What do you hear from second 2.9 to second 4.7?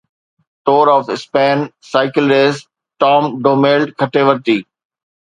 Tom Dumoulin کٽي ورتي